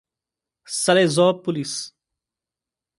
[0.83, 1.93] Salesópolis